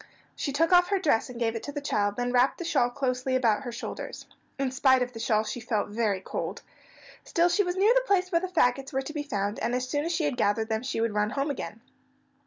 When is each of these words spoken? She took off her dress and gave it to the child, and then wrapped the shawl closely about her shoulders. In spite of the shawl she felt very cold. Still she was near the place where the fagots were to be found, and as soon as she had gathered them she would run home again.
She 0.35 0.51
took 0.51 0.73
off 0.73 0.87
her 0.87 0.97
dress 0.97 1.29
and 1.29 1.39
gave 1.39 1.55
it 1.55 1.61
to 1.61 1.71
the 1.71 1.79
child, 1.79 2.15
and 2.17 2.17
then 2.29 2.33
wrapped 2.33 2.57
the 2.57 2.65
shawl 2.65 2.89
closely 2.89 3.35
about 3.35 3.61
her 3.61 3.71
shoulders. 3.71 4.25
In 4.57 4.71
spite 4.71 5.03
of 5.03 5.13
the 5.13 5.19
shawl 5.19 5.43
she 5.43 5.59
felt 5.59 5.89
very 5.89 6.19
cold. 6.21 6.63
Still 7.23 7.49
she 7.49 7.61
was 7.61 7.77
near 7.77 7.93
the 7.93 8.03
place 8.07 8.31
where 8.31 8.41
the 8.41 8.47
fagots 8.47 8.91
were 8.91 9.03
to 9.03 9.13
be 9.13 9.21
found, 9.21 9.59
and 9.59 9.75
as 9.75 9.87
soon 9.87 10.03
as 10.03 10.11
she 10.11 10.23
had 10.25 10.37
gathered 10.37 10.69
them 10.69 10.81
she 10.81 10.99
would 10.99 11.13
run 11.13 11.29
home 11.29 11.51
again. 11.51 11.81